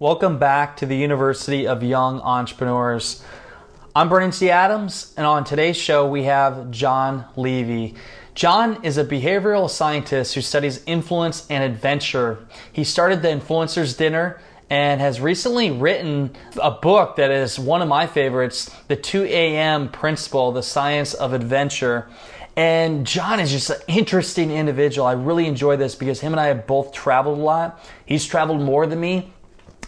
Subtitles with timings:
[0.00, 3.22] Welcome back to the University of Young Entrepreneurs.
[3.94, 4.48] I'm Brandon T.
[4.48, 7.96] Adams, and on today's show, we have Jon Levy.
[8.34, 12.38] Jon is a behavioral scientist who studies influence and adventure.
[12.72, 17.88] He started the Influencers Dinner and has recently written a book that is one of
[17.88, 19.90] my favorites The 2 a.m.
[19.90, 22.08] Principle The Science of Adventure.
[22.56, 25.06] And Jon is just an interesting individual.
[25.06, 27.84] I really enjoy this because him and I have both traveled a lot.
[28.06, 29.34] He's traveled more than me,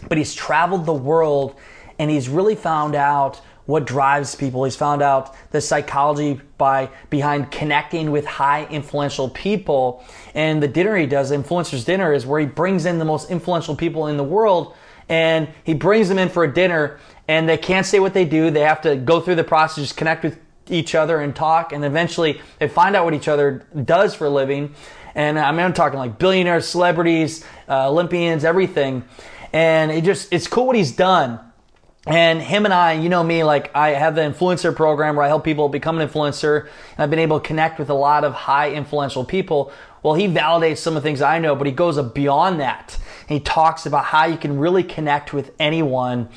[0.09, 1.55] but he's traveled the world
[1.99, 4.63] and he's really found out what drives people.
[4.65, 10.03] He's found out the psychology by behind connecting with high influential people.
[10.33, 13.75] And the dinner he does, Influencers Dinner, is where he brings in the most influential
[13.75, 14.75] people in the world
[15.09, 18.51] and he brings them in for a dinner and they can't say what they do.
[18.51, 21.83] They have to go through the process, just connect with each other and talk and
[21.83, 24.73] eventually they find out what each other does for a living.
[25.15, 29.03] And I mean, I'm talking like billionaires, celebrities, uh, Olympians, everything
[29.53, 31.39] and it just it's cool what he's done.
[32.05, 35.29] And him and I, you know me, like I have the influencer program where I
[35.29, 36.63] help people become an influencer.
[36.63, 39.71] And I've been able to connect with a lot of high influential people.
[40.01, 42.97] Well, he validates some of the things I know, but he goes beyond that.
[43.29, 46.27] He talks about how you can really connect with anyone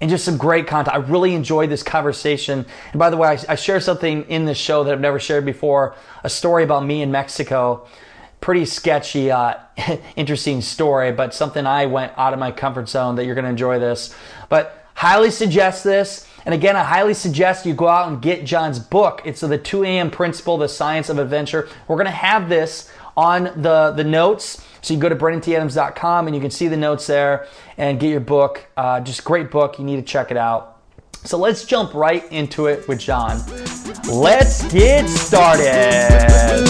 [0.00, 0.94] and just some great content.
[0.94, 2.64] I really enjoyed this conversation.
[2.92, 5.44] And by the way, I, I share something in this show that I've never shared
[5.44, 7.88] before a story about me in Mexico
[8.40, 9.54] pretty sketchy, uh,
[10.16, 13.50] interesting story, but something I went out of my comfort zone that you're going to
[13.50, 14.14] enjoy this.
[14.48, 16.26] But highly suggest this.
[16.44, 19.22] And again, I highly suggest you go out and get Jon's book.
[19.24, 20.10] It's the 2 a.m.
[20.10, 21.68] Principle, The Science of Adventure.
[21.86, 24.64] We're going to have this on the, the notes.
[24.80, 28.20] So you go to brandontadams.com and you can see the notes there and get your
[28.20, 28.66] book.
[28.76, 29.78] Uh, just great book.
[29.78, 30.78] You need to check it out.
[31.24, 33.42] So let's jump right into it with Jon.
[34.08, 36.64] Let's get started.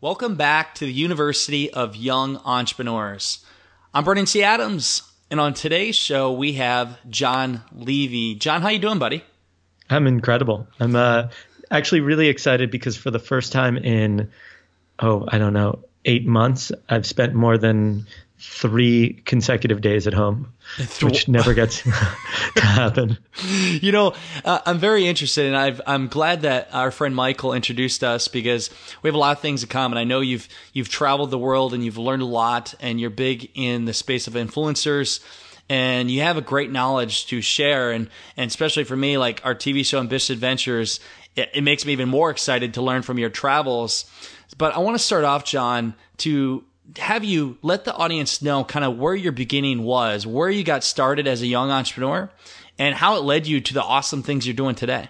[0.00, 3.44] Welcome back to the University of Young Entrepreneurs.
[3.92, 4.42] I'm Brandon T.
[4.42, 8.34] Adams, and on today's show we have Jon Levy.
[8.36, 9.22] Jon, how you doing, buddy?
[9.90, 10.66] I'm incredible.
[10.80, 11.28] I'm uh,
[11.70, 14.30] actually really excited because for the first time in
[15.00, 18.06] oh, I don't know, eight months, I've spent more than
[18.38, 20.52] three consecutive days at home,
[21.00, 21.82] which never gets
[22.54, 23.18] to happen.
[23.42, 24.14] You know,
[24.44, 28.70] uh, I'm very interested, and i am glad that our friend Michael introduced us because
[29.02, 29.98] we have a lot of things in common.
[29.98, 33.50] I know you've you've traveled the world and you've learned a lot, and you're big
[33.54, 35.20] in the space of influencers.
[35.68, 39.54] And you have a great knowledge to share, and, and especially for me, like our
[39.54, 41.00] TV show Ambitious Adventures,
[41.34, 44.08] it, it makes me even more excited to learn from your travels.
[44.58, 46.64] But I want to start off, Jon, to
[46.98, 50.84] have you let the audience know kind of where your beginning was, where you got
[50.84, 52.30] started as a young entrepreneur,
[52.78, 55.08] and how it led you to the awesome things you're doing today.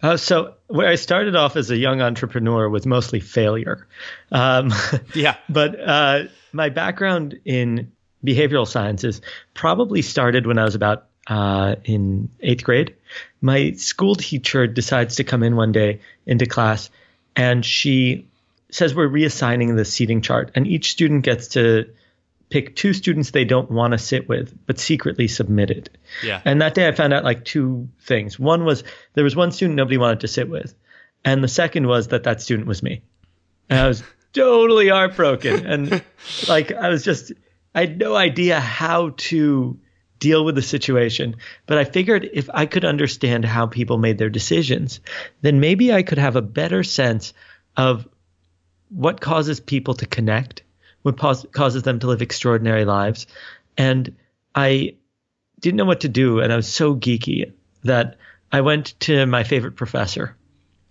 [0.00, 3.88] Uh, so where I started off as a young entrepreneur was mostly failure.
[4.30, 4.72] Um,
[5.14, 5.36] yeah.
[5.48, 7.92] But uh, my background in
[8.24, 9.20] behavioral sciences
[9.54, 12.94] probably started when I was about uh, in eighth grade.
[13.40, 16.90] My school teacher decides to come in one day into class,
[17.36, 18.27] and she
[18.70, 21.90] says we're reassigning the seating chart, and each student gets to
[22.50, 25.90] pick two students they don't want to sit with, but secretly submit it.
[26.22, 26.40] Yeah.
[26.44, 28.38] And that day I found out like two things.
[28.38, 28.84] One was
[29.14, 30.74] there was one student nobody wanted to sit with,
[31.24, 33.02] and the second was that that student was me.
[33.68, 34.02] And I was
[34.32, 36.02] totally heartbroken, and
[36.48, 37.32] like I was just
[37.74, 39.78] I had no idea how to
[40.18, 41.36] deal with the situation.
[41.66, 45.00] But I figured if I could understand how people made their decisions,
[45.42, 47.34] then maybe I could have a better sense
[47.76, 48.08] of
[48.90, 50.62] what causes people to connect,
[51.02, 53.26] what pos- causes them to live extraordinary lives.
[53.76, 54.16] And
[54.54, 54.94] I
[55.60, 57.52] didn't know what to do, and I was so geeky
[57.84, 58.16] that
[58.50, 60.36] I went to my favorite professor,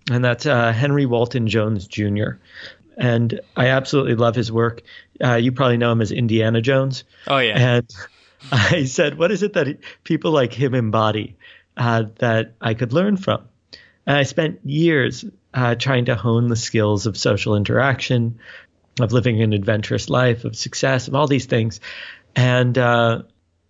[0.09, 2.39] and that's uh, Henry Walton Jones Jr.
[2.97, 4.81] And I absolutely love his work.
[5.23, 7.03] Uh, you probably know him as Indiana Jones.
[7.27, 7.77] Oh yeah.
[7.77, 7.95] And
[8.51, 11.35] I said, "What is it that people like him embody
[11.75, 13.47] uh, that I could learn from?"
[14.05, 15.25] And I spent years
[15.57, 18.38] uh, trying to hone the skills of social interaction,
[19.00, 21.80] of living an adventurous life, of success, of all these things.
[22.36, 23.24] And uh,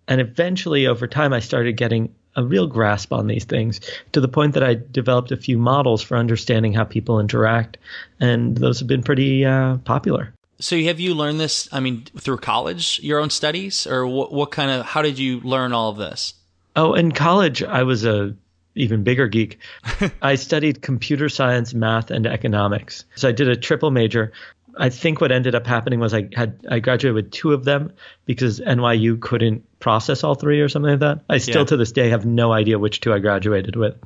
[0.06, 3.80] and eventually, over time, I started getting a real grasp on these things
[4.12, 7.78] to the point that I developed a few models for understanding how people interact,
[8.20, 10.34] and those have been pretty uh, popular.
[10.60, 11.70] So have you learned this?
[11.72, 14.30] I mean, through college, your own studies, or what?
[14.30, 14.84] What kind of?
[14.84, 16.34] How did you learn all of this?
[16.76, 18.36] Oh, in college, I was a
[18.78, 19.58] even bigger geek.
[20.22, 23.04] I studied computer science, math, and economics.
[23.14, 24.32] So I did a triple major.
[24.78, 27.92] I think what ended up happening was I had I graduated with two of them
[28.26, 31.20] because NYU couldn't process all three or something like that.
[31.28, 31.66] I still yeah.
[31.66, 33.96] to this day have no idea which two I graduated with.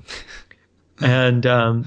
[1.01, 1.87] and um,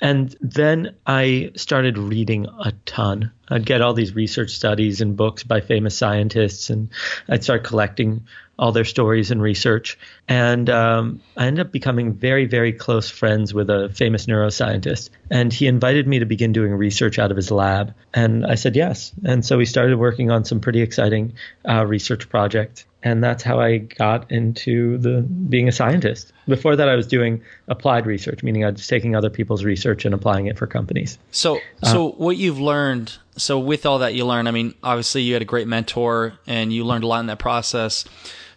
[0.00, 3.32] and then I started reading a ton.
[3.48, 6.90] I'd get all these research studies and books by famous scientists, and
[7.28, 8.26] I'd start collecting
[8.58, 9.98] all their stories and research.
[10.26, 15.10] And um, I ended up becoming very, very close friends with a famous neuroscientist.
[15.30, 17.94] And he invited me to begin doing research out of his lab.
[18.12, 19.12] And I said yes.
[19.24, 21.34] And so we started working on some pretty exciting
[21.68, 26.32] uh, research projects and that's how I got into the being a scientist.
[26.46, 30.14] Before that, I was doing applied research, meaning I was taking other people's research and
[30.14, 31.18] applying it for companies.
[31.30, 35.22] So, uh, so what you've learned, so with all that you learned, I mean, obviously
[35.22, 38.04] you had a great mentor and you learned a lot in that process.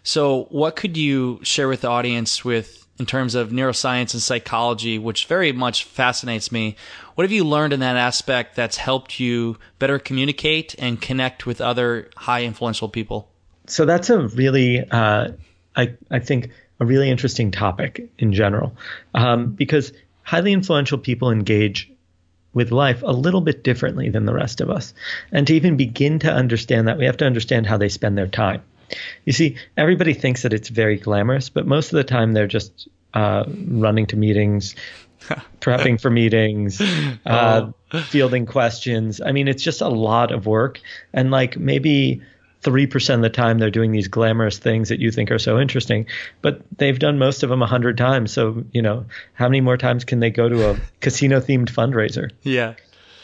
[0.02, 4.98] So, what could you share with the audience with in terms of neuroscience and psychology,
[4.98, 6.76] which very much fascinates me?
[7.14, 11.60] What have you learned in that aspect that's helped you better communicate and connect with
[11.60, 13.28] other high influential people?
[13.66, 15.28] so that's a really, uh,
[15.76, 16.50] I, I think,
[16.80, 18.76] a really interesting topic in general,
[19.14, 21.90] um, because highly influential people engage
[22.54, 24.92] with life a little bit differently than the rest of us.
[25.30, 28.26] And to even begin to understand that, we have to understand how they spend their
[28.26, 28.62] time.
[29.24, 32.88] You see, everybody thinks that it's very glamorous, but most of the time they're just
[33.14, 34.74] uh, running to meetings,
[35.60, 36.80] prepping for meetings,
[37.26, 38.00] uh, oh.
[38.02, 39.20] fielding questions.
[39.20, 40.80] I mean, it's just a lot of work.
[41.12, 42.22] And like maybe
[42.62, 46.06] 3% of the time they're doing these glamorous things that you think are so interesting,
[46.42, 48.32] but they've done most of them 100 times.
[48.32, 49.04] So, you know,
[49.34, 52.30] how many more times can they go to a casino themed fundraiser?
[52.42, 52.74] Yeah.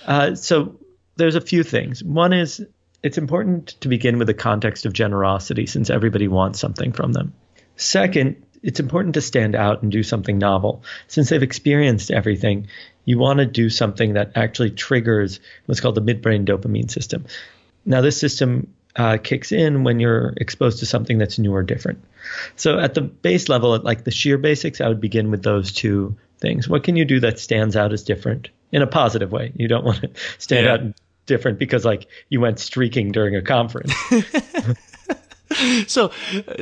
[0.06, 0.76] Uh, so
[1.16, 2.02] there's a few things.
[2.02, 2.64] One is
[3.02, 7.32] it's important to begin with a context of generosity since everybody wants something from them.
[7.76, 10.82] Second, it's important to stand out and do something novel.
[11.06, 12.68] Since they've experienced everything,
[13.04, 17.26] you want to do something that actually triggers what's called the midbrain dopamine system.
[17.84, 22.04] Now, this system uh, kicks in when you're exposed to something that's new or different.
[22.56, 25.72] So at the base level, at like the sheer basics, I would begin with those
[25.72, 26.68] two things.
[26.68, 29.52] What can you do that stands out as different in a positive way?
[29.54, 30.72] You don't want to stand yeah.
[30.72, 30.80] out
[31.28, 33.92] different because like you went streaking during a conference.
[35.86, 36.10] so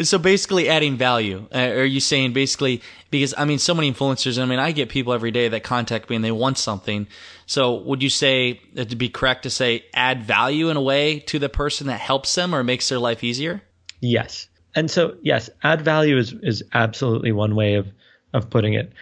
[0.02, 2.80] so basically adding value uh, are you saying basically
[3.10, 6.08] because i mean so many influencers i mean i get people every day that contact
[6.08, 7.06] me and they want something.
[7.46, 11.38] So would you say it'd be correct to say add value in a way to
[11.38, 13.62] the person that helps them or makes their life easier?
[14.00, 14.48] Yes.
[14.74, 17.86] And so yes add value is is absolutely one way of
[18.34, 18.92] of putting it.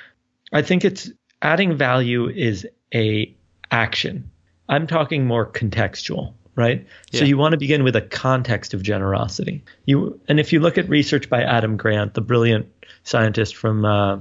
[0.52, 1.10] I think it's
[1.42, 3.34] adding value is a
[3.70, 4.30] action
[4.68, 6.86] i'm talking more contextual right?
[7.10, 7.20] Yeah.
[7.20, 9.64] So you want to begin with a context of generosity.
[9.86, 12.68] You and if you look at research by Adam Grant, the brilliant
[13.02, 14.18] scientist from uh,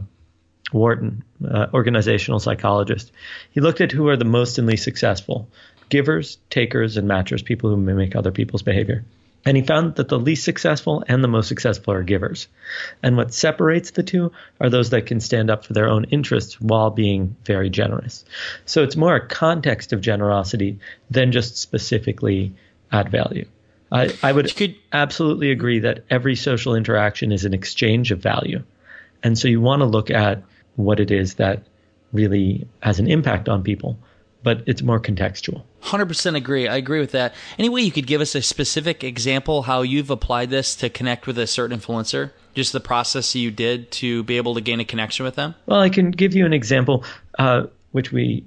[0.72, 3.12] Wharton, uh, organizational psychologist,
[3.52, 5.50] he looked at who are the most and least successful:
[5.90, 9.06] givers, takers, and matchers, people who mimic other people's behavior.
[9.46, 12.48] And he found that the least successful and the most successful are givers.
[13.02, 14.32] And what separates the two
[14.62, 18.24] are those that can stand up for their own interests while being very generous.
[18.66, 22.54] So it's more a context of generosity than just specifically
[22.92, 23.46] add value.
[23.92, 28.64] I, I would could, absolutely agree that every social interaction is an exchange of value.
[29.24, 30.44] And so you want to look at
[30.76, 31.64] what it is that
[32.12, 33.98] really has an impact on people
[34.44, 35.64] but it's more contextual.
[35.84, 36.68] 100% agree.
[36.68, 37.34] I agree with that.
[37.58, 41.28] Any way you could give us a specific example how you've applied this to connect
[41.28, 42.32] with a certain influencer?
[42.54, 45.56] Just the process you did to be able to gain a connection with them?
[45.66, 47.04] Well, I can give you an example,
[47.40, 48.46] uh, which we,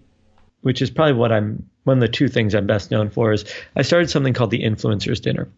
[0.61, 3.45] which is probably what I'm one of the two things I'm best known for is
[3.77, 5.49] I started something called the Influencers Dinner.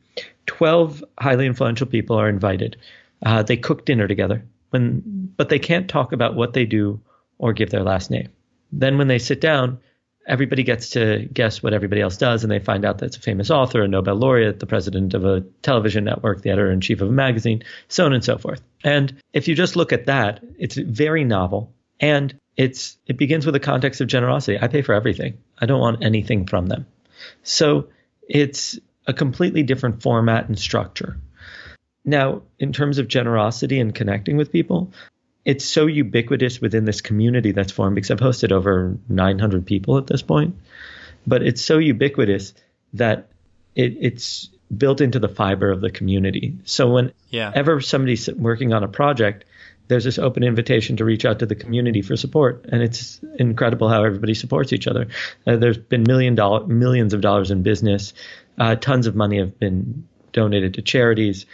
[0.44, 2.76] Twelve highly influential people are invited.
[3.24, 7.00] Uh, they cook dinner together, when, but they can't talk about what they do
[7.38, 8.28] or give their last name.
[8.72, 9.78] Then when they sit down,
[10.28, 13.20] everybody gets to guess what everybody else does, and they find out that it's a
[13.20, 17.00] famous author, a Nobel laureate, the president of a television network, the editor in chief
[17.00, 18.62] of a magazine, so on and so forth.
[18.84, 23.54] And if you just look at that, it's very novel, and it's it begins with
[23.54, 24.58] a context of generosity.
[24.60, 25.38] I pay for everything.
[25.58, 26.86] I don't want anything from them.
[27.42, 27.88] So
[28.28, 31.18] it's a completely different format and structure.
[32.04, 34.92] Now, in terms of generosity and connecting with people,
[35.48, 40.06] it's so ubiquitous within this community that's formed because I've hosted over 900 people at
[40.06, 40.54] this point.
[41.26, 42.52] But it's so ubiquitous
[42.92, 43.28] that
[43.74, 46.58] it, it's built into the fiber of the community.
[46.64, 47.78] So whenever yeah.
[47.80, 49.46] somebody's working on a project,
[49.88, 53.88] there's this open invitation to reach out to the community for support, and it's incredible
[53.88, 55.08] how everybody supports each other.
[55.46, 58.12] Uh, there's been million dollar, millions of dollars in business,
[58.58, 61.46] uh, tons of money have been donated to charities,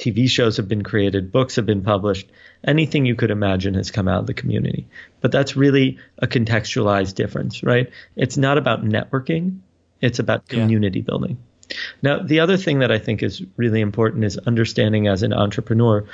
[0.00, 2.30] TV shows have been created, books have been published,
[2.64, 4.88] anything you could imagine has come out of the community.
[5.20, 7.90] But that's really a contextualized difference, right?
[8.16, 9.58] It's not about networking,
[10.00, 11.04] it's about community yeah.
[11.04, 11.38] building.
[12.02, 16.06] Now, the other thing that I think is really important is understanding as an entrepreneur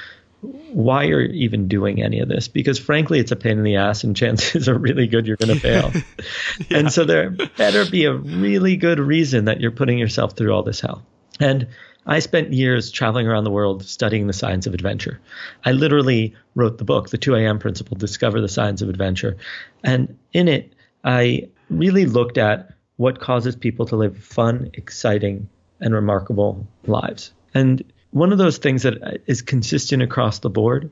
[0.43, 4.05] why you're even doing any of this because frankly it's a pain in the ass
[4.05, 5.91] and chances are really good you're going to fail
[6.69, 6.79] yeah.
[6.79, 10.63] and so there better be a really good reason that you're putting yourself through all
[10.63, 11.03] this hell
[11.41, 11.67] and
[12.07, 15.21] i spent years traveling around the world studying the science of adventure
[15.65, 19.37] i literally wrote the book the 2am principle discover the science of adventure
[19.85, 25.49] and in it i really looked at what causes people to live fun exciting
[25.81, 30.91] and remarkable lives and one of those things that is consistent across the board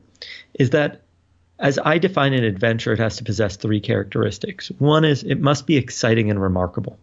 [0.53, 1.01] is that
[1.59, 4.69] as I define an adventure, it has to possess three characteristics.
[4.77, 6.99] One is it must be exciting and remarkable.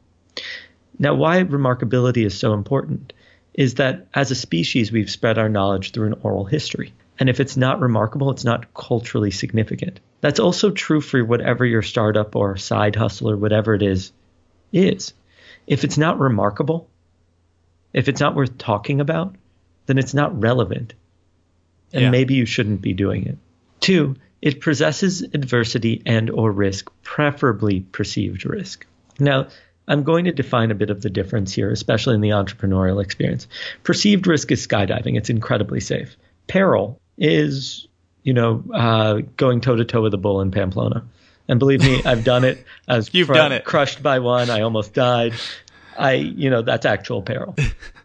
[0.98, 3.12] Now, why remarkability is so important
[3.54, 6.92] is that as a species, we've spread our knowledge through an oral history.
[7.18, 10.00] And if it's not remarkable, it's not culturally significant.
[10.20, 14.12] That's also true for whatever your startup or side hustle or whatever it is
[14.72, 15.12] is.
[15.66, 16.88] If it's not remarkable,
[17.92, 19.36] if it's not worth talking about,
[19.86, 20.94] then it's not relevant.
[21.92, 22.10] And yeah.
[22.10, 23.38] maybe you shouldn't be doing it.
[23.80, 28.86] Two, it possesses adversity and or risk, preferably perceived risk.
[29.18, 29.48] Now,
[29.88, 33.48] I'm going to define a bit of the difference here, especially in the entrepreneurial experience.
[33.82, 35.16] Perceived risk is skydiving.
[35.16, 36.16] It's incredibly safe.
[36.46, 37.86] Peril is,
[38.22, 41.04] you know, uh, going toe to toe with a bull in Pamplona.
[41.48, 42.64] And believe me, I've done it.
[42.86, 43.64] I was You've cr- done it.
[43.64, 44.50] crushed by one.
[44.50, 45.34] I almost died.
[45.98, 47.54] I, you know, that's actual peril.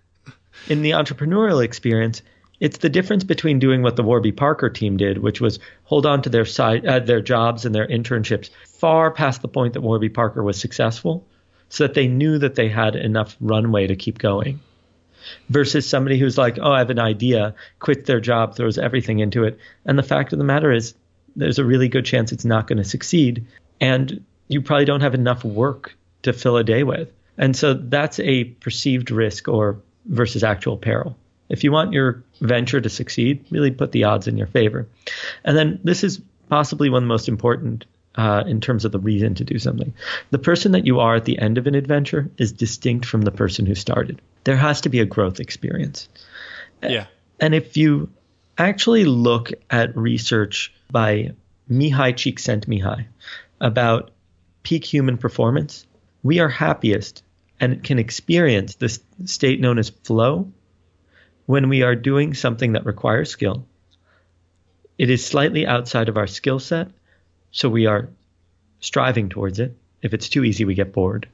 [0.68, 2.22] in the entrepreneurial experience,
[2.60, 6.24] it's the difference between doing what the Warby Parker team did, which was hold on
[6.24, 10.10] to their side, uh, their jobs and their internships far past the point that Warby
[10.10, 11.26] Parker was successful,
[11.70, 14.60] so that they knew that they had enough runway to keep going.
[15.50, 19.44] Versus somebody who's like, oh, I have an idea, quits their job, throws everything into
[19.44, 20.94] it, and the fact of the matter is,
[21.36, 23.46] there's a really good chance it's not going to succeed,
[23.80, 27.12] and you probably don't have enough work to fill a day with.
[27.38, 31.16] And so that's a perceived risk or versus actual peril.
[31.50, 34.88] If you want your venture to succeed, really put the odds in your favor.
[35.44, 37.86] And then this is possibly one of the most important
[38.18, 39.94] uh, in terms of the reason to do something.
[40.32, 43.32] The person that you are at the end of an adventure is distinct from the
[43.32, 44.22] person who started.
[44.44, 46.10] There has to be a growth experience.
[46.82, 47.06] Yeah.
[47.40, 48.10] And if you
[48.58, 51.32] actually look at research by
[51.70, 53.06] Mihaly Csikszentmihalyi
[53.62, 54.12] about
[54.64, 55.86] peak human performance,
[56.24, 57.24] we are happiest
[57.60, 60.52] and can experience this state known as flow
[61.46, 63.66] when we are doing something that requires skill.
[64.98, 66.90] It is slightly outside of our skill set,
[67.52, 68.10] so we are
[68.80, 69.76] striving towards it.
[70.02, 71.28] If it's too easy, we get bored.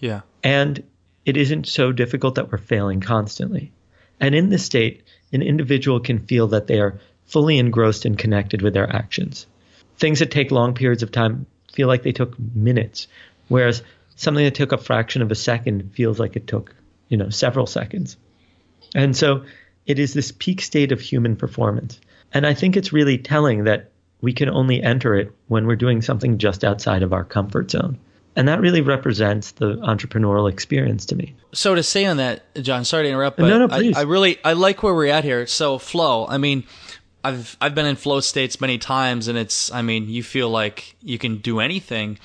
[0.00, 0.22] Yeah.
[0.42, 0.82] And
[1.24, 3.72] it isn't so difficult that we're failing constantly.
[4.20, 8.62] And in this state, an individual can feel that they are fully engrossed and connected
[8.62, 9.46] with their actions.
[9.98, 13.08] Things that take long periods of time feel like they took minutes,
[13.48, 13.82] whereas
[14.14, 16.74] something that took a fraction of a second feels like it took,
[17.08, 18.16] you know, several seconds.
[18.94, 19.44] And so
[19.84, 22.00] it is this peak state of human performance.
[22.32, 23.90] And I think it's really telling that
[24.20, 27.98] we can only enter it when we're doing something just outside of our comfort zone.
[28.34, 31.34] And that really represents the entrepreneurial experience to me.
[31.52, 33.96] So to say on that, Jon, sorry to interrupt, but no, no, please.
[33.96, 35.46] I, I really I like where we're at here.
[35.46, 36.64] So flow, I mean,
[37.24, 40.96] I've I've been in flow states many times, and it's I mean you feel like
[41.02, 42.18] you can do anything,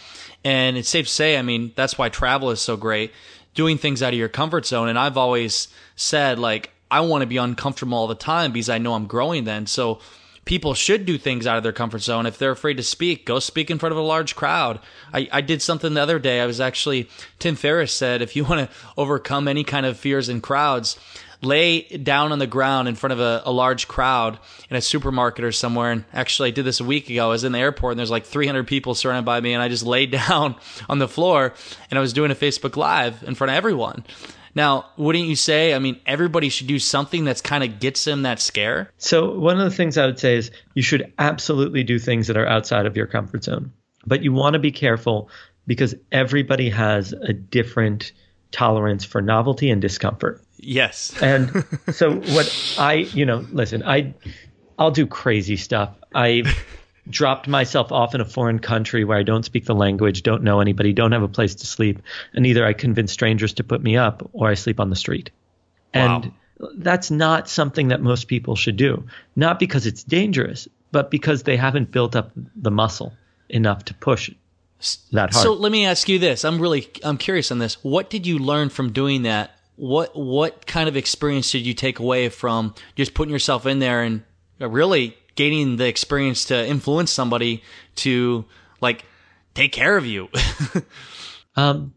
[0.44, 3.14] and it's safe to say, I mean, that's why travel is so great,
[3.54, 4.90] doing things out of your comfort zone.
[4.90, 8.80] And I've always said, like, I want to be uncomfortable all the time because I
[8.80, 9.66] know I'm growing then.
[9.66, 10.00] So
[10.46, 12.26] people should do things out of their comfort zone.
[12.26, 14.80] If they're afraid to speak, go speak in front of a large crowd.
[15.14, 16.42] I, I did something the other day.
[16.42, 20.30] I was actually, Tim Ferriss said, if you want to overcome any kind of fears
[20.30, 20.98] in crowds,
[21.42, 24.38] lay down on the ground in front of a, a, large crowd
[24.70, 25.92] in a supermarket or somewhere.
[25.92, 27.26] And actually, I did this a week ago.
[27.26, 29.68] I was in the airport and there's like 300 people surrounded by me, and I
[29.68, 30.56] just laid down
[30.88, 31.54] on the floor
[31.90, 34.06] and I was doing a Facebook Live in front of everyone.
[34.56, 35.74] Now, wouldn't you say?
[35.74, 38.92] I mean, everybody should do something that's kind of gets them that scare.
[38.98, 42.38] So, one of the things I would say is you should absolutely do things that
[42.38, 43.72] are outside of your comfort zone,
[44.06, 45.30] but you want to be careful
[45.68, 48.12] because everybody has a different
[48.52, 50.42] tolerance for novelty and discomfort.
[50.58, 51.14] Yes.
[51.22, 54.14] and so what I, you know, listen, I
[54.78, 55.96] I'll do crazy stuff.
[56.14, 56.44] I
[57.10, 60.60] dropped myself off in a foreign country where I don't speak the language, don't know
[60.60, 62.02] anybody, don't have a place to sleep,
[62.34, 65.32] and either I convince strangers to put me up or I sleep on the street.
[65.94, 66.22] Wow.
[66.22, 66.32] And
[66.78, 69.06] that's not something that most people should do.
[69.36, 73.14] Not because it's dangerous, but because they haven't built up the muscle
[73.50, 74.30] enough to push
[75.12, 75.44] that hard.
[75.44, 76.44] So let me ask you this.
[76.46, 77.84] I'm really I'm curious on this.
[77.84, 79.52] What did you learn from doing that?
[79.76, 84.04] What what kind of experience did you take away from just putting yourself in there
[84.04, 84.24] and
[84.60, 87.64] really gaining the experience to influence somebody
[87.96, 88.46] to
[88.80, 89.06] like
[89.54, 90.30] take care of you?
[91.56, 91.94] um,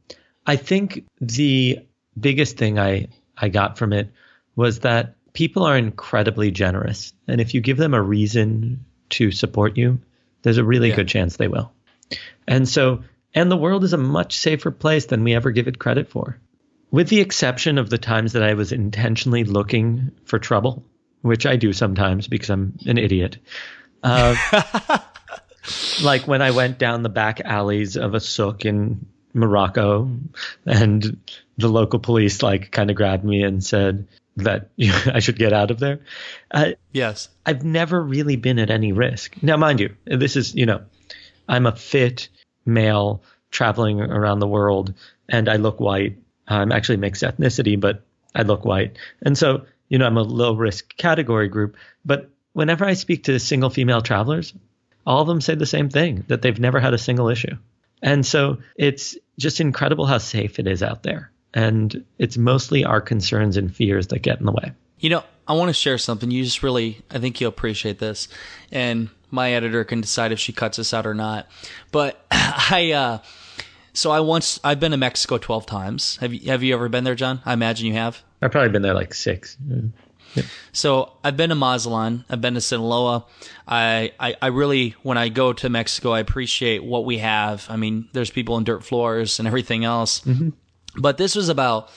[0.47, 1.81] I think the
[2.19, 4.12] biggest thing I I got from it
[4.57, 9.76] was that people are incredibly generous, and if you give them a reason to support
[9.76, 10.00] you,
[10.43, 10.97] there's a really yeah.
[10.97, 11.73] good chance they will.
[12.47, 13.03] And so,
[13.35, 16.38] and the world is a much safer place than we ever give it credit for.
[16.91, 20.85] With the exception of the times that I was intentionally looking for trouble,
[21.25, 23.38] which I do sometimes because I'm an idiot.
[24.02, 24.37] Uh,
[26.02, 30.11] like when I went down the back alleys of a souk in Morocco
[30.66, 31.19] and
[31.57, 34.69] the local police like kind of grabbed me and said that
[35.07, 36.00] I should get out of there.
[36.50, 37.31] Uh, yes.
[37.47, 39.35] I've never really been at any risk.
[39.43, 40.83] Now, mind you, this is, you know,
[41.49, 42.28] I'm a fit
[42.66, 44.93] male traveling around the world
[45.31, 46.19] and I look white.
[46.47, 48.02] I'm actually mixed ethnicity, but
[48.35, 48.99] I look white.
[49.23, 51.76] And so, you know, I'm a low risk category group.
[52.05, 54.55] But whenever I speak to single female travelers,
[55.07, 57.57] all of them say the same thing that they've never had a single issue.
[58.03, 61.31] And so it's just incredible how safe it is out there.
[61.53, 64.73] And it's mostly our concerns and fears that get in the way.
[64.99, 66.31] You know, I want to share something.
[66.31, 68.29] You just really, I think you'll appreciate this.
[68.73, 71.49] And my editor can decide if she cuts this out or not.
[71.93, 73.19] But I, uh,
[73.93, 76.17] so I once, I've been to Mexico 12 times.
[76.17, 77.41] Have you, have you ever been there, Jon?
[77.45, 78.23] I imagine you have.
[78.45, 79.57] I've probably been there like six.
[80.35, 80.43] Yeah.
[80.73, 82.25] So I've been to Mazatlan.
[82.29, 83.25] I've been to Sinaloa.
[83.67, 87.67] I, I, I really, when I go to Mexico, I appreciate what we have.
[87.71, 90.21] I mean, there's people in dirt floors and everything else.
[90.21, 90.51] Mm-hmm.
[91.01, 91.91] But this was about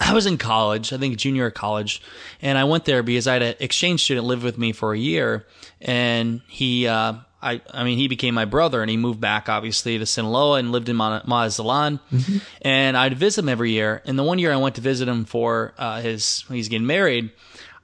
[0.00, 2.02] I was in college, I think junior college,
[2.42, 4.98] and I went there because I had an exchange student live with me for a
[4.98, 5.46] year,
[5.80, 9.98] and he, uh, I, I mean, he became my brother, and he moved back obviously
[9.98, 12.38] to Sinaloa and lived in Ma- Mazatlan, mm-hmm.
[12.62, 14.02] and I'd visit him every year.
[14.06, 17.30] And the one year I went to visit him for uh, his, he's getting married.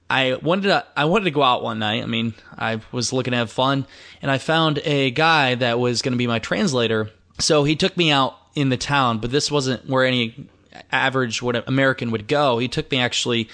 [0.09, 2.03] I wanted to I wanted to go out one night.
[2.03, 3.87] I mean, I was looking to have fun,
[4.21, 7.11] and I found a guy that was going to be my translator.
[7.39, 10.49] So he took me out in the town, but this wasn't where any
[10.91, 12.59] average what American would go.
[12.59, 13.45] He took me actually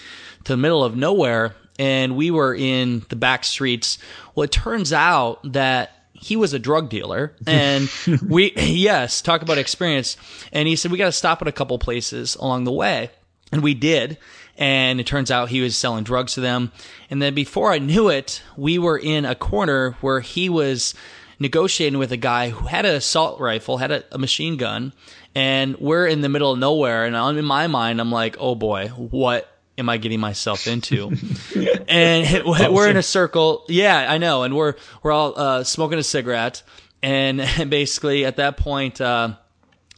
[0.44, 3.98] to the middle of nowhere and we were in the back streets.
[4.34, 7.90] Well, it turns out that he was a drug dealer and
[8.28, 10.16] we yes, talk about experience.
[10.52, 13.10] And he said we got to stop at a couple places along the way.
[13.52, 14.18] And we did.
[14.58, 16.72] And it turns out he was selling drugs to them.
[17.10, 20.94] And then before I knew it, we were in a corner where he was
[21.38, 24.92] negotiating with a guy who had an assault rifle, had a, a machine gun,
[25.34, 27.04] and we're in the middle of nowhere.
[27.04, 31.12] And I'm, in my mind, I'm like, oh boy, what am I getting myself into?
[31.88, 33.64] and we're in a circle.
[33.68, 34.42] Yeah, I know.
[34.42, 36.62] And we're, we're all, uh, smoking a cigarette.
[37.02, 39.34] And basically at that point, uh,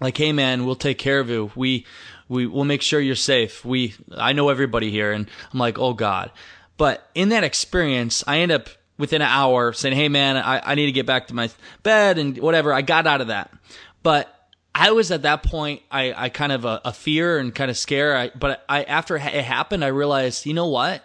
[0.01, 1.51] like, hey man, we'll take care of you.
[1.55, 1.87] We,
[2.29, 3.65] we will make sure you're safe.
[3.65, 5.13] We, I know everybody here.
[5.13, 6.31] And I'm like, oh God.
[6.77, 10.75] But in that experience, I end up within an hour saying, Hey man, I, I
[10.75, 11.51] need to get back to my
[11.83, 12.73] bed and whatever.
[12.73, 13.53] I got out of that.
[14.03, 14.33] But
[14.79, 17.77] I was at that point, I, I kind of a, a fear and kind of
[17.77, 18.17] scare.
[18.17, 21.03] I, but I, after it happened, I realized, you know what?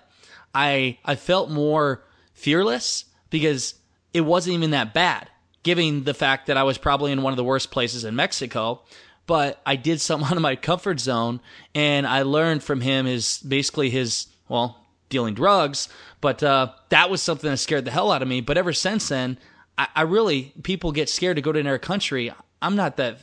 [0.54, 2.04] I, I felt more
[2.36, 3.74] fearless because
[4.14, 5.28] it wasn't even that bad,
[5.64, 8.84] given the fact that I was probably in one of the worst places in Mexico.
[9.26, 11.42] But I did something out of my comfort zone
[11.74, 15.90] and I learned from him his, basically his, well, dealing drugs.
[16.22, 18.40] But, uh, that was something that scared the hell out of me.
[18.40, 19.40] But ever since then,
[19.80, 22.32] I, I really, people get scared to go to another country.
[22.62, 23.18] I'm not that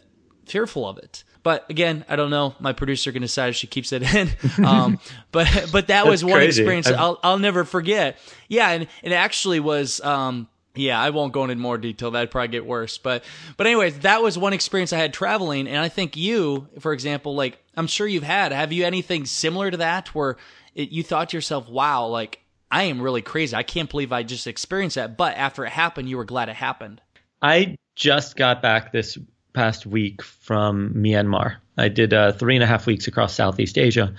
[0.50, 1.24] fearful of it.
[1.42, 2.54] But again, I don't know.
[2.60, 4.30] My producer can decide if she keeps it in.
[4.64, 4.98] Um,
[5.32, 6.60] but but that was one crazy.
[6.60, 8.18] experience I'll I'll never forget.
[8.48, 10.00] Yeah, and it actually was.
[10.00, 12.10] Um, yeah, I won't go into more detail.
[12.10, 12.98] That'd probably get worse.
[12.98, 13.24] But
[13.56, 17.34] but anyways, that was one experience I had traveling, and I think you, for example,
[17.34, 18.52] like I'm sure you've had.
[18.52, 20.36] Have you anything similar to that where
[20.74, 23.56] it, you thought to yourself, "Wow, like I am really crazy.
[23.56, 26.56] I can't believe I just experienced that." But after it happened, you were glad it
[26.56, 27.00] happened.
[27.42, 29.18] I just got back this
[29.52, 31.56] past week from Myanmar.
[31.76, 34.14] I did uh, three and a half weeks across Southeast Asia,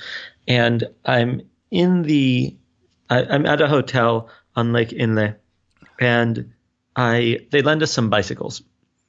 [0.47, 2.55] and I'm in the
[3.09, 5.35] I, am at a hotel on Lake Inle,
[5.99, 6.53] and
[6.95, 8.63] I they lend us some bicycles,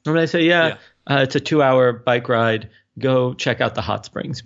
[0.07, 0.77] and I say, yeah, yeah.
[1.07, 2.71] Uh, it's a two hour bike ride.
[2.99, 4.43] Go check out the hot springs.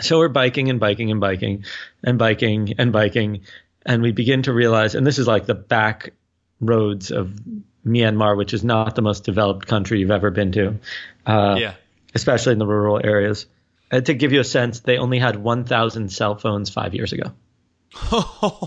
[0.00, 1.64] So we're biking and biking and biking
[2.02, 3.42] and biking and biking,
[3.86, 6.12] and we begin to realize, and this is like the back
[6.60, 7.38] roads of
[7.86, 10.78] Myanmar, which is not the most developed country you've ever been to.
[11.26, 11.74] Uh, yeah.
[12.14, 13.46] Especially in the rural areas.
[13.90, 17.32] Uh, to give you a sense, they only had 1,000 cell phones five years ago.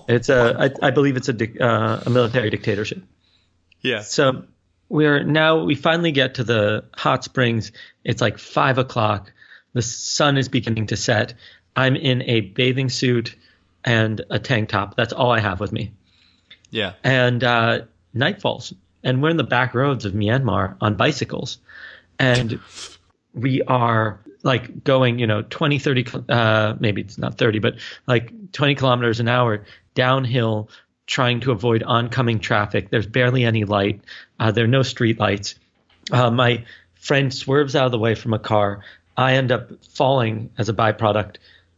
[0.08, 3.04] it's a, I, I believe it's a, uh, a military dictatorship.
[3.82, 4.02] Yeah.
[4.02, 4.44] So
[4.90, 7.72] we're now we finally get to the hot springs.
[8.04, 9.32] It's like five o'clock.
[9.74, 11.34] The sun is beginning to set.
[11.76, 13.36] I'm in a bathing suit
[13.84, 14.96] and a tank top.
[14.96, 15.94] That's all I have with me.
[16.70, 16.94] Yeah.
[17.04, 17.82] And uh,
[18.14, 21.60] night falls, and we're in the back roads of Myanmar on bicycles,
[22.20, 22.60] and
[23.34, 27.76] we are like going, you know, 20, 30, uh, maybe it's not 30, but
[28.08, 30.70] like 20 kilometers an hour downhill,
[31.06, 32.90] trying to avoid oncoming traffic.
[32.90, 34.02] There's barely any light.
[34.40, 35.56] Uh, there are no street lights.
[36.12, 38.82] Uh, my friend swerves out of the way from a car.
[39.16, 41.38] I end up falling as a byproduct,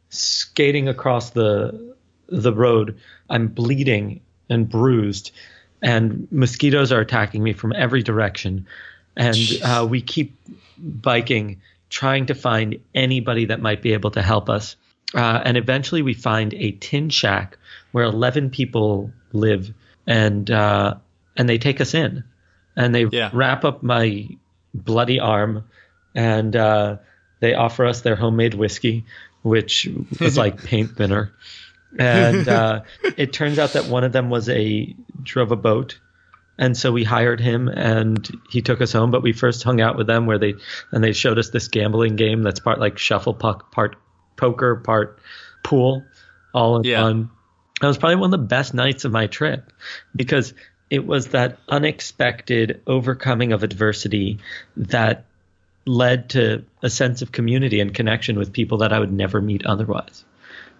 [0.09, 1.95] skating across the
[2.27, 2.99] the road.
[3.29, 5.31] I'm bleeding and bruised,
[5.81, 8.67] and mosquitoes are attacking me from every direction.
[9.15, 10.37] And uh, we keep
[10.77, 14.75] biking, trying to find anybody that might be able to help us.
[15.13, 17.57] Uh, and eventually, we find a tin shack
[17.91, 19.73] where 11 people live,
[20.05, 20.95] and uh,
[21.35, 22.23] and they take us in,
[22.75, 23.31] and they Yeah.
[23.33, 24.27] wrap up my
[24.73, 25.65] bloody arm,
[26.13, 26.97] and uh,
[27.39, 29.05] they offer us their homemade whiskey,
[29.41, 31.33] which was like paint thinner.
[31.97, 32.81] And uh,
[33.17, 35.99] it turns out that one of them was a drove a boat,
[36.59, 39.09] and so we hired him, and he took us home.
[39.09, 40.53] But we first hung out with them, where they
[40.91, 43.95] and they showed us this gambling game that's part like shuffle puck, part
[44.35, 45.19] poker, part
[45.63, 46.03] pool,
[46.53, 47.03] all in Yeah.
[47.03, 47.29] one.
[47.81, 49.71] That was probably one of the best nights of my trip
[50.15, 50.53] because
[50.89, 54.39] it was that unexpected overcoming of adversity
[54.75, 55.25] that
[55.85, 59.65] led to a sense of community and connection with people that I would never meet
[59.65, 60.25] otherwise.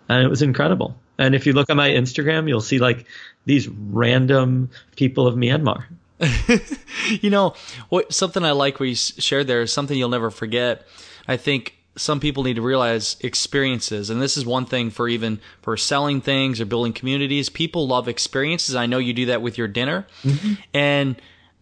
[0.10, 1.00] And it was incredible.
[1.20, 3.06] And if you look at my Instagram, you'll see like
[3.46, 5.84] these random people of Myanmar.
[7.22, 7.54] you know
[7.88, 10.86] what something i like what you shared there is something you'll never forget.
[11.28, 15.40] I think some people need to realize experiences and this is one thing for even
[15.62, 17.50] for selling things or building communities.
[17.50, 18.76] People love experiences.
[18.76, 20.08] I know you do that with your dinner.
[20.24, 20.54] Mm-hmm.
[20.74, 21.22] And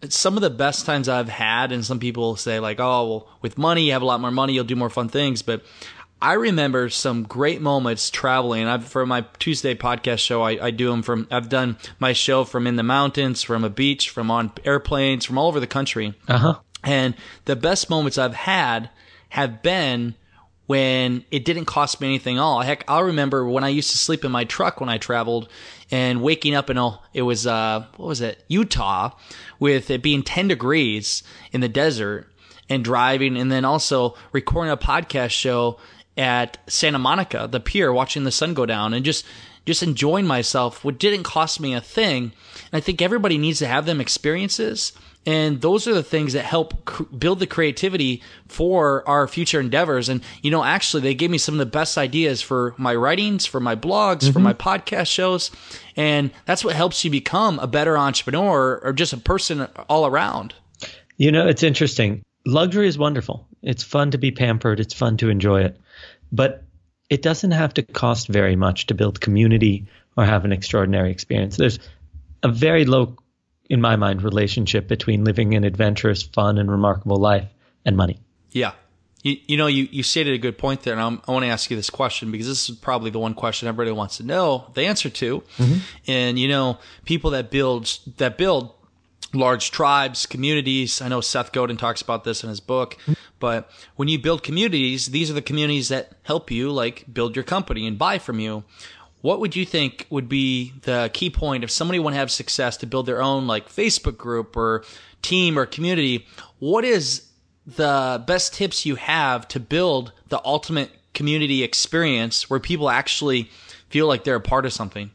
[0.10, 3.58] some of the best times i've had and some people say like oh well with
[3.58, 5.42] money you have a lot more money you'll do more fun things.
[5.42, 5.64] But
[6.22, 8.68] I remember some great moments traveling.
[8.68, 11.28] I've for my Tuesday podcast show, I, I do them from.
[11.30, 15.38] I've done my show from in the mountains, from a beach, from on airplanes, from
[15.38, 16.16] all over the country.
[16.28, 16.60] Uh huh.
[16.84, 18.90] And the best moments I've had
[19.30, 20.16] have been
[20.66, 22.62] when it didn't cost me anything at all.
[22.62, 25.50] Heck, I'll remember when I used to sleep in my truck when I traveled
[25.92, 28.44] and waking up in a, it was, uh, what was it?
[28.48, 29.12] Utah
[29.60, 32.30] with it being 10 degrees in the desert
[32.70, 35.80] and driving and then also recording a podcast show
[36.18, 39.26] at Santa Monica, the pier, watching the sun go down and just,
[39.66, 42.32] just enjoying myself, what didn't cost me a thing.
[42.72, 44.94] And I think everybody needs to have them experiences.
[45.28, 50.08] And those are the things that help cr- build the creativity for our future endeavors.
[50.08, 53.46] And, you know, actually, they gave me some of the best ideas for my writings,
[53.46, 54.44] for my blogs, for mm-hmm.
[54.44, 55.52] my podcast shows.
[55.98, 60.54] And that's what helps you become a better entrepreneur or just a person all around.
[61.18, 62.24] You know, it's interesting.
[62.46, 63.46] Luxury is wonderful.
[63.62, 64.80] It's fun to be pampered.
[64.80, 65.78] It's fun to enjoy it.
[66.32, 66.64] But
[67.10, 71.58] it doesn't have to cost very much to build community or have an extraordinary experience.
[71.58, 71.80] There's
[72.44, 73.16] a very low,
[73.70, 77.48] in my mind, relationship between living an adventurous, fun, and remarkable life
[77.86, 78.20] and money.
[78.52, 78.74] Yeah.
[79.24, 81.50] You, you know, you, you stated a good point there, and I'm, I want to
[81.50, 84.70] ask you this question because this is probably the one question everybody wants to know
[84.74, 85.44] the answer to.
[85.58, 85.78] Mm-hmm.
[86.08, 88.74] And you know, people that build that build
[89.34, 91.02] large tribes, communities.
[91.02, 93.14] I know Seth Godin talks about this in his book, mm-hmm.
[93.40, 97.44] But when you build communities, these are the communities that help you, like build your
[97.44, 98.64] company and buy from you.
[99.22, 102.78] What would you think would be the key point if somebody want to have success
[102.78, 104.84] to build their own like Facebook group or
[105.22, 106.26] team or community?
[106.60, 107.24] What is
[107.66, 113.50] the best tips you have to build the ultimate community experience where people actually
[113.90, 115.12] feel like they're a part of something?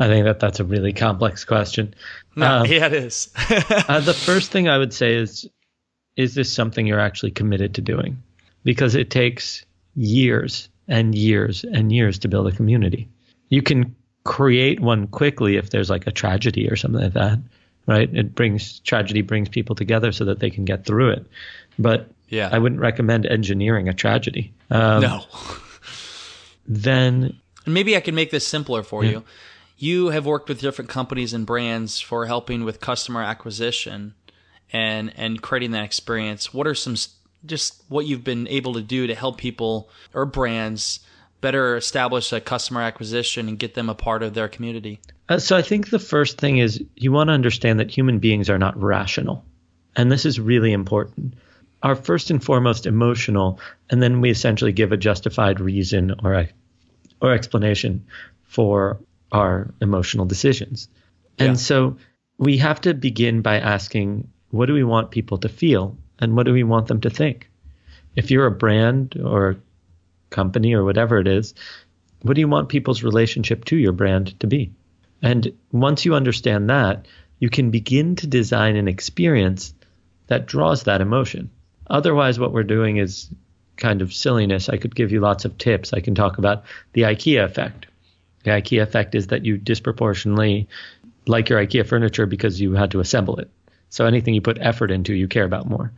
[0.00, 1.94] I think that that's a really complex question.
[2.34, 3.30] No, Um, yeah, it is.
[3.88, 5.48] uh, the first thing I would say is,
[6.16, 8.22] is this something you're actually committed to doing?
[8.64, 9.64] Because it takes
[9.96, 13.08] years and years and years to build a community.
[13.48, 13.94] You can
[14.24, 17.38] create one quickly if there's like a tragedy or something like that,
[17.86, 18.14] right?
[18.14, 21.26] It brings tragedy brings people together so that they can get through it.
[21.78, 22.48] But Yeah.
[22.52, 24.52] I wouldn't recommend engineering a tragedy.
[24.70, 25.24] Um, no.
[26.64, 29.24] Then And maybe I can make this simpler for you.
[29.76, 34.14] You have worked with different companies and brands for helping with customer acquisition
[34.72, 36.52] and and creating that experience.
[36.52, 36.96] What are some
[37.44, 41.00] just what you've been able to do to help people or brands
[41.40, 45.00] better establish a customer acquisition and get them a part of their community?
[45.28, 48.48] Uh, so I think the first thing is you want to understand that human beings
[48.48, 49.44] are not rational.
[49.96, 51.34] And this is really important.
[51.82, 53.58] Are first and foremost emotional,
[53.90, 56.48] and then we essentially give a justified reason or a,
[57.20, 58.06] or explanation
[58.44, 59.00] for
[59.32, 60.88] our emotional decisions.
[61.38, 61.54] And Yeah.
[61.54, 61.96] so
[62.38, 66.46] we have to begin by asking what do we want people to feel and what
[66.46, 67.48] do we want them to think?
[68.14, 69.56] If you're a brand or
[70.30, 71.54] company or whatever it is,
[72.20, 74.72] what do you want people's relationship to your brand to be?
[75.22, 77.06] And once you understand that,
[77.38, 79.74] you can begin to design an experience
[80.26, 81.50] that draws that emotion.
[81.88, 83.30] Otherwise, what we're doing is
[83.76, 84.68] kind of silliness.
[84.68, 85.92] I could give you lots of tips.
[85.92, 87.86] I can talk about the IKEA effect.
[88.44, 90.68] The IKEA effect is that you disproportionately
[91.26, 93.50] like your IKEA furniture because you had to assemble it.
[93.92, 95.92] So anything you put effort into, you care about more.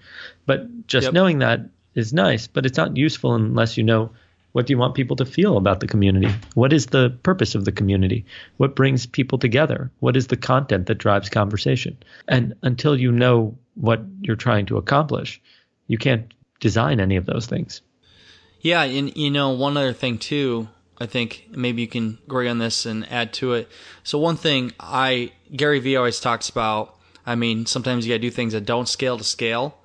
[0.46, 1.12] But just yep.
[1.12, 1.60] knowing that
[1.94, 4.10] is nice, but it's not useful unless you know
[4.50, 6.28] what do you want people to feel about the community?
[6.54, 8.24] What is the purpose of the community?
[8.56, 9.92] What brings people together?
[10.00, 11.96] What is the content that drives conversation?
[12.26, 15.40] And until you know what you're trying to accomplish,
[15.86, 17.80] you can't design any of those things.
[18.60, 22.58] Yeah, and you know, one other thing too, I think maybe you can agree on
[22.58, 23.68] this and add to it.
[24.02, 28.30] So one thing I Gary Vee always talks about, I mean, sometimes you gotta do
[28.30, 29.78] things that don't scale to scale,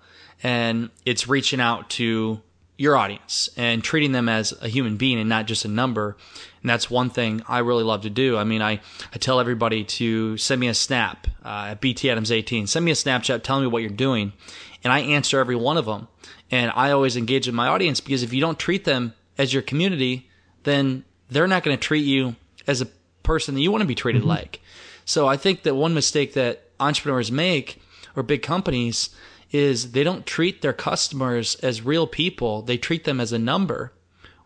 [0.43, 2.41] and it's reaching out to
[2.79, 6.15] your audience and treating them as a human being and not just a number.
[6.61, 8.37] And that's one thing I really love to do.
[8.37, 8.79] I mean, I,
[9.13, 12.67] I tell everybody to send me a snap uh, at BT Adams 18.
[12.67, 14.31] Send me a Snapchat telling me what you're doing.
[14.81, 16.07] And I answer every one of them.
[16.51, 19.61] And I always engage with my audience because if you don't treat them as your
[19.61, 20.29] community,
[20.63, 22.87] then they're not going to treat you as a
[23.23, 24.29] person that you want to be treated mm-hmm.
[24.29, 24.61] like.
[25.03, 27.81] So I think that one mistake that entrepreneurs make
[28.15, 29.09] or big companies
[29.51, 32.61] is they don't treat their customers as real people.
[32.61, 33.93] They treat them as a number,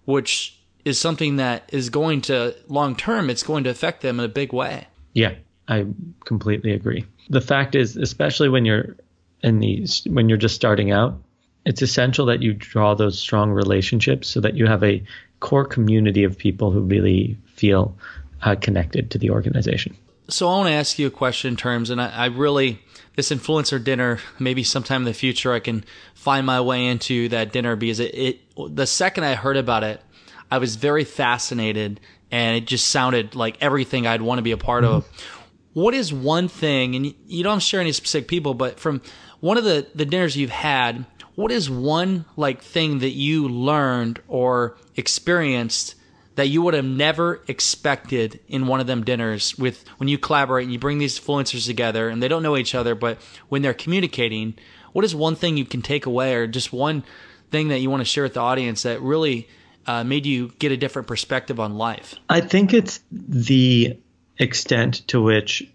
[0.05, 4.25] which is something that is going to long term, it's going to affect them in
[4.25, 4.87] a big way.
[5.13, 5.35] Yeah,
[5.67, 5.85] I
[6.25, 7.05] completely agree.
[7.29, 8.95] The fact is, especially when you're
[9.41, 11.21] in these, when you're just starting out,
[11.65, 15.03] it's essential that you draw those strong relationships so that you have a
[15.39, 17.97] core community of people who really feel
[18.43, 19.95] uh, connected to the organization.
[20.29, 22.79] So I want to ask you a question in terms, and I, I really
[23.15, 25.83] this influencer dinner, maybe sometime in the future, I can
[26.15, 30.01] find my way into that dinner because it, it the second I heard about it,
[30.49, 31.99] I was very fascinated
[32.31, 34.95] and it just sounded like everything I'd want to be a part mm-hmm.
[34.95, 35.23] of.
[35.73, 39.01] What is one thing, and you don't share any specific people, but from
[39.39, 44.21] one of the, the dinners you've had, what is one like thing that you learned
[44.27, 45.95] or experienced
[46.35, 50.63] that you would have never expected in one of them dinners with when you collaborate
[50.63, 53.19] and you bring these influencers together and they don't know each other but
[53.49, 54.55] when they're communicating
[54.93, 57.03] what is one thing you can take away or just one
[57.51, 59.47] thing that you want to share with the audience that really
[59.85, 62.15] uh, made you get a different perspective on life?
[62.29, 63.99] I think it's the
[64.37, 65.69] extent to which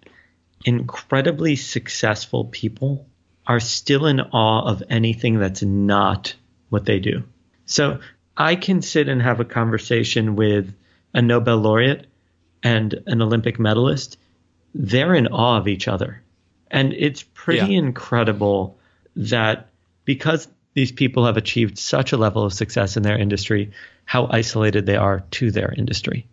[0.64, 3.06] incredibly successful people
[3.46, 6.34] are still in awe of anything that's not
[6.68, 7.22] what they do.
[7.66, 8.00] So
[8.38, 10.72] I can sit and have a conversation with
[11.12, 12.06] a Nobel laureate
[12.62, 14.16] and an Olympic medalist.
[14.74, 16.22] They're in awe of each other.
[16.70, 17.78] And it's pretty yeah.
[17.78, 18.78] incredible
[19.16, 19.68] that
[20.04, 23.72] because these people have achieved such a level of success in their industry,
[24.04, 26.26] how isolated they are to their industry.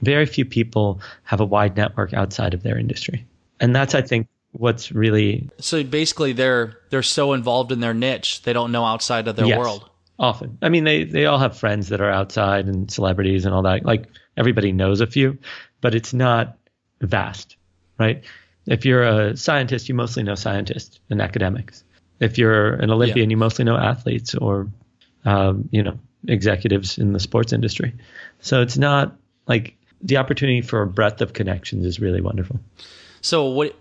[0.00, 3.26] Very few people have a wide network outside of their industry.
[3.60, 8.40] And that's, I think, what's really so basically they're they're so involved in their niche
[8.42, 9.58] they don't know outside of their yes.
[9.58, 10.58] world Often.
[10.62, 13.84] I mean, they, they all have friends that are outside and celebrities and all that.
[13.84, 15.36] Like everybody knows a few,
[15.82, 16.56] but it's not
[17.02, 17.56] vast,
[17.98, 18.24] right?
[18.66, 21.84] If you're a scientist, you mostly know scientists and academics.
[22.18, 23.34] If you're an Olympian, yeah.
[23.34, 24.68] you mostly know athletes or,
[25.26, 27.94] um, you know, executives in the sports industry.
[28.40, 32.58] So it's not like the opportunity for a breadth of connections is really wonderful.
[33.20, 33.76] So what,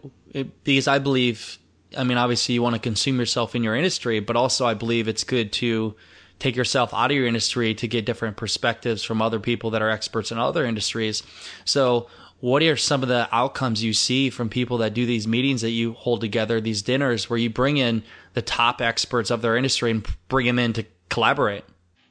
[0.65, 1.57] because I believe,
[1.97, 5.07] I mean, obviously you want to consume yourself in your industry, but also I believe
[5.07, 5.95] it's good to
[6.39, 9.89] take yourself out of your industry to get different perspectives from other people that are
[9.89, 11.23] experts in other industries.
[11.63, 12.07] So,
[12.41, 15.71] what are some of the outcomes you see from people that do these meetings that
[15.71, 19.89] you hold together, these dinners where you bring in the top experts of their industry
[19.89, 21.63] and bring them in to collaborate?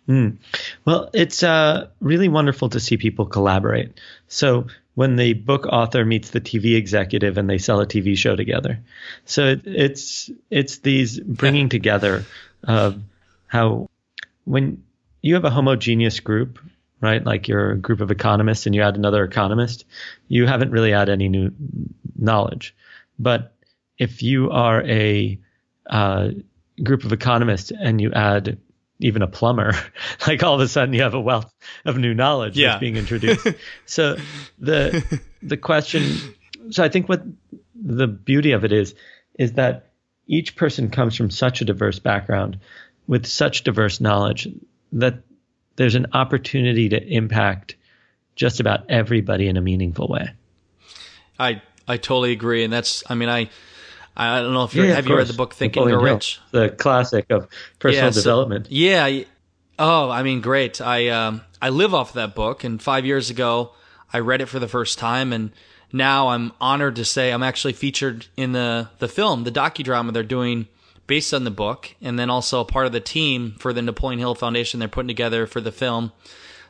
[0.08, 0.38] Mm.
[0.84, 3.98] Well, it's uh, really wonderful to see people collaborate.
[4.28, 8.36] So when the book author meets the TV executive and they sell a TV show
[8.36, 8.80] together,
[9.24, 12.24] so it, it's it's these bringing together
[12.64, 13.00] of
[13.46, 13.88] how
[14.44, 14.82] when
[15.22, 16.58] you have a homogeneous group,
[17.00, 17.24] right?
[17.24, 19.84] Like you're a group of economists and you add another economist,
[20.28, 21.50] you haven't really had any new
[22.16, 22.74] knowledge.
[23.18, 23.54] But
[23.98, 25.38] if you are a
[25.88, 26.30] uh,
[26.82, 28.58] group of economists and you add
[29.00, 29.72] even a plumber,
[30.26, 31.52] like all of a sudden you have a wealth
[31.84, 32.68] of new knowledge yeah.
[32.70, 33.46] that's being introduced.
[33.86, 34.16] so
[34.58, 36.02] the the question,
[36.70, 37.22] so I think what
[37.74, 38.94] the beauty of it is,
[39.38, 39.90] is that
[40.26, 42.58] each person comes from such a diverse background
[43.06, 44.48] with such diverse knowledge
[44.92, 45.18] that
[45.76, 47.76] there's an opportunity to impact
[48.36, 50.30] just about everybody in a meaningful way.
[51.38, 53.50] I I totally agree, and that's I mean I
[54.16, 56.14] I don't know if you Yeah, have you read the book Think and Napoleon Hill,
[56.16, 56.40] Rich.
[56.52, 58.66] the classic of personal Yeah, so- development.
[58.70, 59.22] Yeah.
[59.76, 60.80] Oh, I mean, great.
[60.80, 63.72] I um, I live off that book, and five years ago,
[64.12, 65.50] I read it for the first time, and
[65.92, 70.22] now I'm honored to say I'm actually featured in the the film, the docudrama they're
[70.22, 70.68] doing
[71.06, 74.18] based on the book, and then also a part of the team for the Napoleon
[74.18, 76.12] Hill Foundation they're putting together for the film.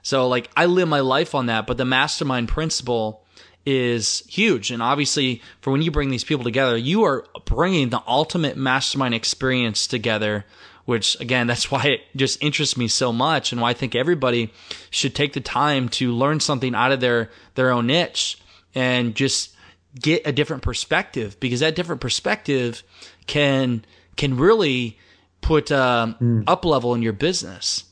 [0.03, 3.25] So, like, I live my life on that, but the mastermind principle
[3.67, 4.71] is huge.
[4.71, 9.15] And obviously, for when you bring these people together, you are bringing the ultimate mastermind
[9.15, 10.45] experience together,
[10.85, 14.53] which again, that's why it just interests me so much and why I think everybody
[14.91, 18.39] should take the time to learn something out of their, their own niche
[18.75, 19.55] and just
[19.99, 22.83] get a different perspective because that different perspective
[23.27, 23.85] can,
[24.17, 24.99] can really
[25.41, 27.85] put um, up level in your business.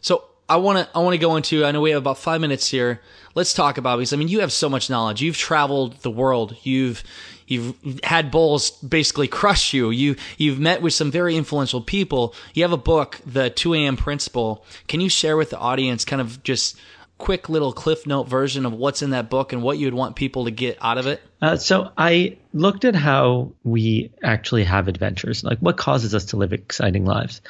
[0.00, 1.64] So I want to I want to go into.
[1.64, 3.00] I know we have about five minutes here.
[3.34, 5.22] Let's talk about because I mean you have so much knowledge.
[5.22, 6.56] You've traveled the world.
[6.62, 7.02] You've
[7.46, 9.90] you've had bulls basically crush you.
[9.90, 12.34] You you've met with some very influential people.
[12.52, 13.96] You have a book, The Two A.M.
[13.96, 14.64] Principle.
[14.86, 16.78] Can you share with the audience kind of just
[17.18, 20.16] quick little cliff note version of what's in that book and what you would want
[20.16, 21.22] people to get out of it?
[21.40, 26.36] Uh, so I looked at how we actually have adventures, like what causes us to
[26.36, 27.40] live exciting lives.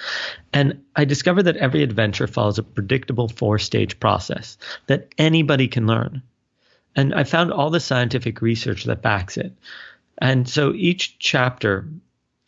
[0.53, 5.87] And I discovered that every adventure follows a predictable four stage process that anybody can
[5.87, 6.23] learn.
[6.97, 9.53] And I found all the scientific research that backs it.
[10.19, 11.89] And so each chapter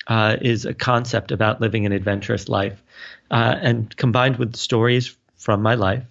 [0.06, 2.80] uh, is a concept about living an adventurous life,
[3.30, 6.04] uh, and combined with stories from my life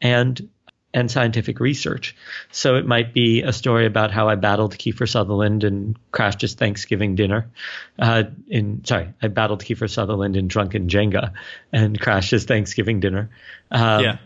[0.00, 0.48] and
[0.92, 2.16] and scientific research.
[2.50, 6.54] So it might be a story about how I battled Kiefer Sutherland and crashed his
[6.54, 7.48] Thanksgiving dinner.
[7.96, 11.32] Uh, in sorry, I battled Kiefer Sutherland in drunken Jenga
[11.72, 13.30] and crashed his Thanksgiving dinner.
[13.70, 14.16] Um, Yeah.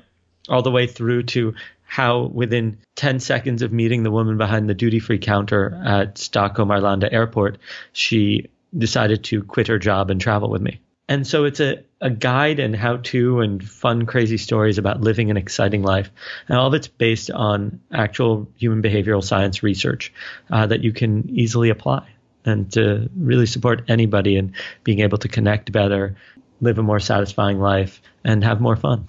[0.48, 1.54] all the way through to
[1.86, 6.70] how within 10 seconds of meeting the woman behind the duty free counter at Stockholm
[6.70, 7.58] Arlanda airport,
[7.92, 10.80] she decided to quit her job and travel with me.
[11.08, 15.30] And so it's a, a guide and how to and fun, crazy stories about living
[15.30, 16.10] an exciting life.
[16.48, 20.12] And all of it's based on actual human behavioral science research
[20.50, 22.08] uh, that you can easily apply
[22.46, 26.16] and to really support anybody in being able to connect better,
[26.60, 29.08] live a more satisfying life, and have more fun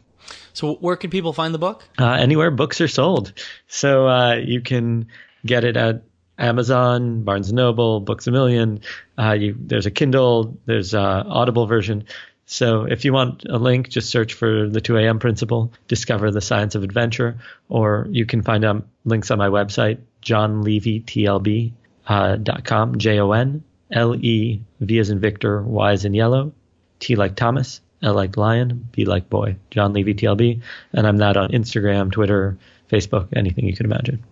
[0.54, 1.84] So where can people find the book?
[2.00, 3.34] uh, anywhere books are sold.
[3.68, 5.08] So uh, you can
[5.46, 6.04] get it at
[6.38, 8.82] Amazon, Barnes and Noble, Books a Million.
[9.18, 12.06] Uh, you, there's a Kindle, there's a Audible version.
[12.46, 15.20] So if you want a link, just search for the 2 a.m.
[15.20, 17.38] principle, discover the science of adventure,
[17.70, 21.74] or you can find um, links on my website, jonlevytlb.com,
[22.08, 26.14] uh, dot com, J O N L E V as in Victor, Y as in
[26.14, 26.54] yellow,
[27.00, 30.62] T like Thomas, L like lion, B like boy, Jon Levy TLB.
[30.94, 32.58] And I'm that on Instagram, Twitter,
[32.92, 34.24] Facebook, anything you can imagine.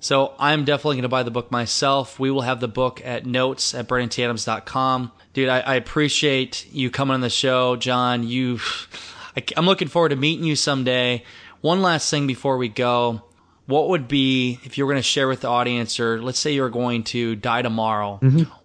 [0.00, 2.20] So I'm definitely going to buy the book myself.
[2.20, 5.12] We will have the book at notes at BrandonTadams.com.
[5.32, 8.22] Dude, I, I appreciate you coming on the show, Jon.
[8.26, 8.60] You,
[9.36, 11.24] I, I'm looking forward to meeting you someday.
[11.60, 13.22] One last thing before we go.
[13.66, 16.52] What would be, if you were going to share with the audience, or let's say
[16.52, 18.18] you were going to die tomorrow,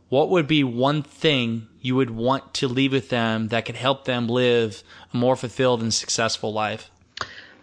[0.08, 4.06] what would be one thing you would want to leave with them that could help
[4.06, 4.82] them live
[5.14, 6.90] a more fulfilled and successful life?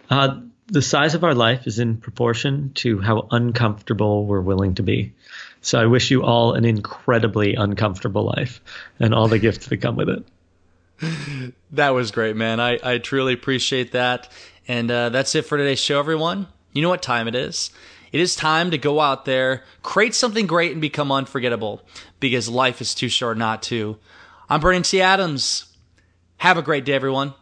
[0.07, 4.83] Uh, the size of our life is in proportion to how uncomfortable we're willing to
[4.83, 5.13] be.
[5.61, 8.61] So I wish you all an incredibly uncomfortable life
[8.97, 11.53] and all the gifts that come with it.
[11.71, 12.59] That was great, man.
[12.59, 14.31] I, I truly appreciate that.
[14.67, 16.47] And uh, that's it for today's show, everyone.
[16.73, 17.71] You know what time it is.
[18.11, 21.81] It is time to go out there, create something great, and become unforgettable
[22.19, 23.97] because life is too short not to.
[24.49, 25.01] I'm Brandon T.
[25.01, 25.65] Adams.
[26.37, 27.33] Have a great day, everyone.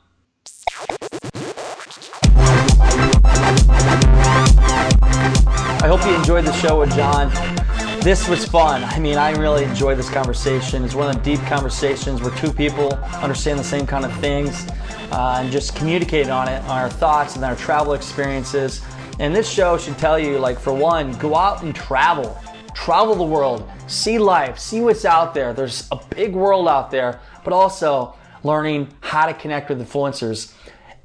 [5.82, 7.32] I hope you enjoyed the show with Jon.
[8.02, 8.84] This was fun.
[8.84, 10.84] I mean, I really enjoyed this conversation.
[10.84, 14.68] It's one of the deep conversations where two people understand the same kind of things
[15.13, 18.82] uh, and just communicate on it, on our thoughts and our travel experiences.
[19.20, 22.38] And this show should tell you, like, for one, go out and travel.
[22.76, 25.54] Travel the world, see life, see what's out there.
[25.54, 30.54] There's a big world out there, but also learning how to connect with influencers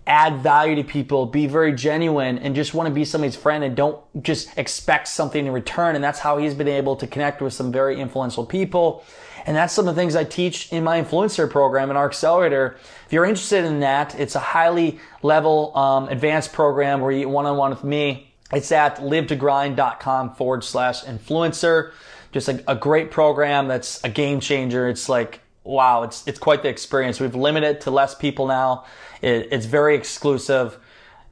[0.06, 3.74] add value to people, be very genuine, and just want to be somebody's friend and
[3.74, 5.94] don't just expect something in return.
[5.94, 9.04] And that's how he's been able to connect with some very influential people.
[9.46, 12.76] And that's some of the things I teach in my influencer program in our accelerator.
[13.06, 17.46] If you're interested in that, it's a highly level um, advanced program where you one
[17.46, 18.32] on one with me.
[18.52, 21.92] It's at livetogrind.com forward slash influencer.
[22.32, 24.88] Just a, a great program that's a game changer.
[24.88, 27.18] It's like wow, it's it's quite the experience.
[27.18, 28.84] We've limited it to less people now.
[29.22, 30.78] It, it's very exclusive.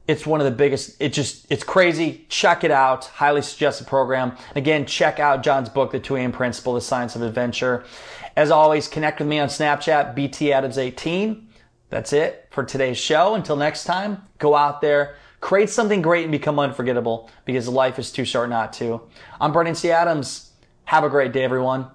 [0.07, 1.01] It's one of the biggest.
[1.01, 2.25] It just it's crazy.
[2.27, 3.05] Check it out.
[3.05, 4.35] Highly suggested program.
[4.55, 6.31] Again, check out Jon's book, The 2 a.m.
[6.31, 7.85] Principle: The Science of Adventure.
[8.35, 11.45] As always, connect with me on Snapchat, BTAdams18.
[11.89, 13.35] That's it for today's show.
[13.35, 18.11] Until next time, go out there, create something great, and become unforgettable because life is
[18.11, 19.01] too short not to.
[19.39, 19.91] I'm Brandon T.
[19.91, 20.51] Adams.
[20.85, 21.87] Have a great day, everyone.